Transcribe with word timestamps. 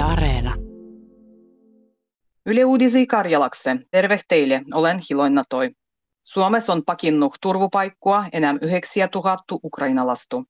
Yle 0.00 0.08
Areena. 0.08 0.54
Yle 2.46 2.64
Uudisi 2.64 3.06
Karjalakse. 3.06 3.76
Terve 3.90 4.20
teille, 4.28 4.62
olen 4.74 5.00
Hiloinna 5.10 5.44
Toi. 5.48 5.70
Suomessa 6.22 6.72
on 6.72 6.84
pakinnut 6.84 7.36
turvupaikkua 7.42 8.24
enää 8.32 8.54
9000 8.60 9.54
ukrainalastu. 9.64 10.44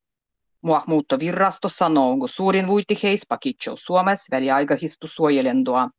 Muuttovirrasto 0.87 1.69
sanoo, 1.69 2.17
kun 2.17 2.29
suurin 2.29 2.67
vuitti 2.67 2.99
heis 3.03 3.21
pakitsou 3.29 3.77
Suomessa 3.77 4.35
väliaikahistu 4.35 5.07
suojelendoa. 5.07 5.89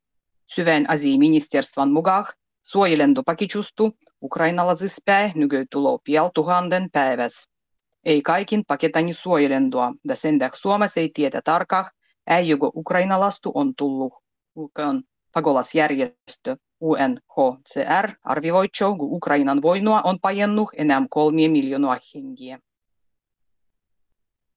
Syvän 0.46 0.90
asiaministerstvan 0.90 1.90
mukaan 1.90 2.24
suojelendo 2.62 3.22
pakitsustu 3.22 3.92
ukrainalaisispäin 4.22 5.32
nyky 5.34 5.64
tulo 5.70 5.98
piel 6.04 6.28
tuhannen 6.34 6.88
päivässä. 6.92 7.50
Ei 8.04 8.22
kaikin 8.22 8.62
paketani 8.68 9.14
suojelendoa, 9.14 9.92
ja 10.08 10.16
sen 10.16 10.38
Suomessa 10.54 11.00
ei 11.00 11.10
tiedä 11.14 11.40
tarkkaan, 11.44 11.90
joko 12.44 12.72
ukrainalastu 12.76 13.52
on 13.54 13.74
tullut. 13.76 14.12
Ulkoon 14.54 15.02
pakolasjärjestö 15.32 16.56
UNHCR 16.80 18.10
arvioi, 18.24 18.64
että 18.64 18.86
Ukrainan 19.00 19.62
voinua 19.62 20.00
on 20.04 20.18
pajennut 20.20 20.70
enää 20.76 21.02
kolmia 21.10 21.50
miljoonaa 21.50 21.98
hengiä. 22.14 22.58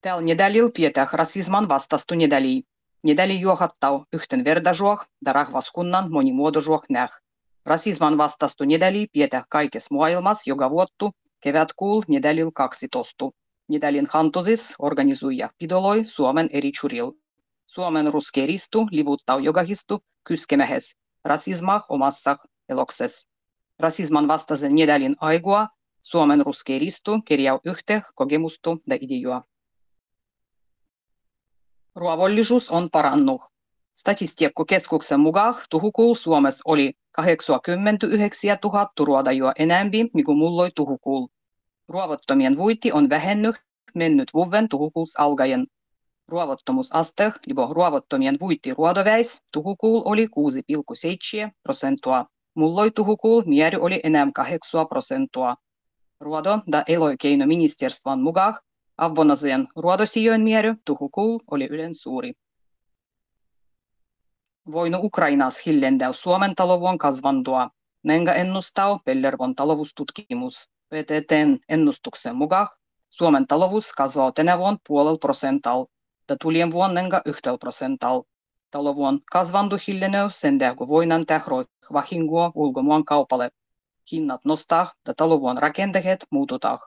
Tällä 0.02 0.22
nedälillä 0.22 0.70
pidetään 0.76 1.08
rasisman 1.12 1.70
vastastu 1.70 2.16
nedäliä. 2.16 2.62
Nedäli 3.04 3.40
juohattau 3.40 4.04
yhdenvertaisuus 4.14 5.00
ja 5.26 5.34
rahvaskunnan 5.34 6.12
monimuotoisuus 6.12 6.82
näh. 6.90 7.12
Rasisman 7.66 8.18
vastastu 8.18 8.66
nedäli 8.66 9.08
pidetään 9.12 9.44
kaikessa 9.50 9.96
maailmassa 9.96 10.50
joka 10.50 10.70
vuottu 10.70 11.12
kevätkuul 11.42 12.02
nedälil 12.08 12.52
12. 12.54 13.30
Nedälin 13.68 14.08
hantosis 14.10 14.74
organisuija 14.80 15.50
pidoloi 15.58 16.04
Suomen 16.04 16.50
eri 16.52 16.72
churil. 16.72 17.12
Suomen 17.66 18.14
ruskeristu 18.14 18.88
livuttaa 18.92 19.40
jogahistu 19.40 20.04
kyskemähes 20.24 20.96
rasismah 21.26 21.86
omassa 21.90 22.38
elokses. 22.70 23.28
Rasisman 23.80 24.28
vastaisen 24.28 24.76
nedälin 24.76 25.16
aigua 25.20 25.68
Suomen 26.02 26.46
ruskeristu 26.46 27.22
kirjaa 27.22 27.60
yhteen 27.66 28.02
kokemustu 28.16 28.82
ja 28.88 28.98
ideoa. 29.02 29.44
Ruovollisuus 31.96 32.70
on 32.70 32.90
parannut. 32.90 33.42
Statistiikkakeskuksen 33.96 35.20
mukaan 35.20 35.56
tuhukuul 35.70 36.16
Suomessa 36.16 36.62
oli 36.66 36.94
89 37.12 38.58
000 38.64 38.90
ruodajua 39.00 39.52
enemmän, 39.60 40.10
mikä 40.14 40.32
mulloi 40.32 40.72
tuhukuul. 40.76 41.28
Ruovottomien 41.90 42.58
vuiti 42.58 42.92
on 42.92 43.10
vähennyt 43.10 43.56
mennyt 43.96 44.34
vuoden 44.34 44.70
tuhukuus 44.70 45.20
algaen. 45.20 45.68
Ruovottomuusaste 46.28 47.32
libo 47.48 47.74
ruovottomien 47.74 48.38
vuitti 48.40 48.74
ruodoväis 48.74 49.42
tuhukuul 49.54 50.02
oli 50.06 50.28
6,7 51.46 51.52
prosentua. 51.64 52.26
Mulloi 52.56 52.92
tuhukuul 52.92 53.44
mieri 53.46 53.78
oli 53.78 54.00
enää 54.04 54.28
8 54.34 54.88
prosentua. 54.90 55.56
Ruodo 56.20 56.60
da 56.72 56.84
eloikeinoministerstvan 56.88 58.22
mukaan 58.22 58.60
avvonasien 58.98 59.68
ruodosijojen 59.76 60.42
mieri 60.42 60.74
tuhukuul 60.86 61.40
oli 61.52 61.68
ylen 61.72 61.96
suuri. 61.96 62.34
Voinu 64.72 65.00
Ukrainas 65.04 65.66
hillendäu 65.66 66.14
Suomen 66.14 66.56
talovon 66.56 66.98
kasvandua. 66.98 67.70
Nenga 68.04 68.34
ennustaa 68.34 69.00
Pellervon 69.06 69.56
talovustutkimus. 69.56 70.70
PTTn 70.90 71.58
ennustuksen 71.70 72.36
mukaan 72.36 72.68
Suomen 73.10 73.48
talous 73.48 73.92
kasvaa 73.92 74.32
tänä 74.32 74.58
vuonna 74.58 74.80
puolella 74.88 75.18
prosentalla 76.26 76.34
ja 76.34 76.38
tulien 76.42 76.72
vuonnenga 76.72 77.22
yhdellä 77.26 77.58
prosentalla. 77.58 78.24
Talovuon 78.72 79.20
kasvandu 79.32 79.78
hiljenee 79.88 80.28
sen 80.32 80.58
kun 80.78 80.88
voinan 80.88 81.26
tähroi 81.26 81.66
vahingoa 81.94 82.52
ulkomaan 82.56 83.06
kaupalle. 83.06 83.50
Hinnat 84.12 84.46
nostaa 84.46 84.94
ja 85.08 85.14
talovuon 85.14 85.58
rakenteet 85.58 86.26
muututaan. 86.32 86.80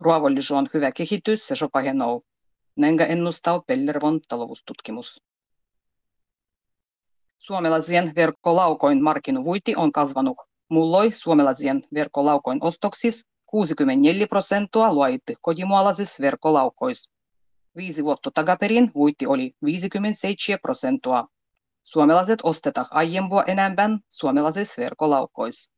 Ruovollisuus 0.00 0.58
on 0.58 0.68
hyvä 0.74 0.92
kehitys, 0.92 1.46
se 1.46 1.54
pahenoo. 1.72 2.22
Nenga 2.76 3.04
ennustaa 3.04 3.62
Pellervon 3.66 4.20
taloustutkimus. 4.28 5.22
Suomalaisien 7.38 8.12
verkkolaukoin 8.16 9.02
markkinovuiti 9.02 9.76
on 9.76 9.92
kasvanut. 9.92 10.36
Mulloi 10.68 11.12
suomalaisien 11.12 11.82
verkkolaukoin 11.94 12.58
ostoksis 12.60 13.26
64 13.46 14.26
prosenttia 14.26 14.92
luoitti 14.92 15.34
kotimaalaisissa 15.40 16.22
verkkolaukoissa. 16.22 17.15
Viisi 17.76 18.04
vuotta 18.04 18.30
takaperin 18.30 18.90
vuitti 18.94 19.26
oli 19.26 19.52
57 19.64 20.58
prosenttia. 20.62 21.24
Suomalaiset 21.82 22.38
ostetaan 22.42 22.86
aiempua 22.90 23.42
enemmän 23.42 24.00
suomalaisissa 24.08 24.82
verkkolaukoissa. 24.82 25.72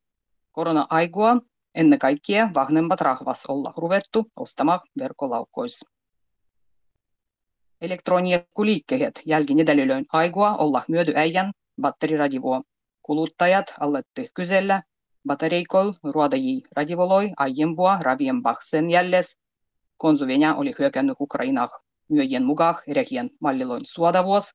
Korona-aikua 0.52 1.36
ennen 1.74 1.98
kaikkea 1.98 2.50
vahvemmat 2.54 3.00
rahvas 3.00 3.46
olla 3.46 3.72
ruvettu 3.76 4.30
ostamaan 4.36 4.80
verkkolaukoissa. 4.98 5.88
Elektroniikkuliikkeet 7.80 9.22
jälkinedälylöin 9.26 10.06
aikua 10.12 10.56
olla 10.56 10.82
myödy 10.88 11.12
äijän 11.16 11.52
batteriradivoa. 11.80 12.62
Kuluttajat 13.02 13.74
aletti 13.80 14.30
kysellä, 14.34 14.82
Batareikol 15.26 15.92
ruodajii 16.02 16.62
radivoloi 16.76 17.32
aiempua 17.36 17.98
raviempah 18.00 18.58
sen 18.62 18.90
jälles, 18.90 19.38
Venäjä 20.26 20.54
oli 20.54 20.74
hyökännyt 20.78 21.16
Ukrainaan. 21.20 21.87
Myöjien 22.08 22.44
mukaan 22.44 22.74
erehien 22.86 23.30
malliloin 23.40 23.82
suodavuos 23.84 24.50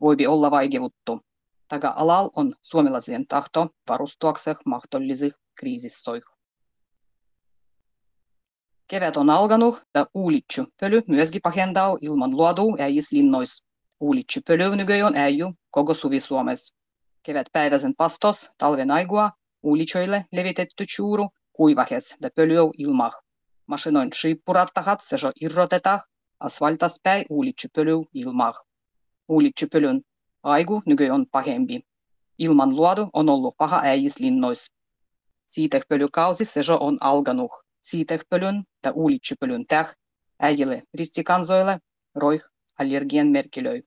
voipi 0.00 0.26
olla 0.26 0.50
vaikevuttu. 0.50 1.20
Taga 1.68 1.92
alal 1.96 2.30
on 2.36 2.54
suomalaisen 2.62 3.26
tahto 3.26 3.68
varustuakseh 3.88 4.56
mahdollisesti 4.66 5.40
kriisissoih. 5.54 6.22
Kevät 8.88 9.16
on 9.16 9.30
alkanut 9.30 9.82
ja 9.94 10.06
uulitsu 10.14 10.66
pöly 10.80 11.02
myöskin 11.08 11.40
pahentaa 11.42 11.96
ilman 12.00 12.30
luodu 12.30 12.76
äijislinnois. 12.78 13.64
Uulitsu 14.00 14.40
pöly 14.46 14.76
nykyään 14.76 15.16
äijy 15.16 15.52
koko 15.70 15.94
suvi 15.94 16.20
Suomessa. 16.20 16.74
Kevätpäiväisen 17.22 17.94
pastos 17.96 18.50
talven 18.58 18.90
aigua 18.90 19.30
Ulicoille 19.62 20.24
levitetty 20.32 20.86
chuuru 20.86 21.28
kuivahes 21.52 22.16
ja 22.22 22.30
pölyou 22.34 22.72
ilmah. 22.78 23.12
Mašinoin 23.66 24.10
shiippurattahat 24.12 25.00
se 25.00 25.16
jo 25.22 25.32
irrotetaan 26.40 26.46
asfaltaspäin 26.46 27.24
uulitsupölyy 27.30 28.04
ilmah. 28.14 28.54
Uulitsupölyn 29.28 30.02
aigu 30.42 30.82
nyky 30.86 31.10
on 31.10 31.26
pahempi. 31.26 31.80
Ilman 32.38 32.76
luodu 32.76 33.10
on 33.12 33.28
ollut 33.28 33.56
paha 33.56 33.80
äijislinnois. 33.84 34.70
Siitehpölykausi 35.46 36.44
se 36.44 36.62
jo 36.68 36.78
on 36.80 36.98
alkanut. 37.00 37.50
Siitehpölyn 37.82 38.64
ja 38.84 38.92
uulitsupölyn 38.92 39.66
täh 39.66 39.94
äijille 40.38 40.82
ristikansoille 40.94 41.80
roih 42.14 42.42
allergien 42.78 43.28
merkilöi. 43.28 43.82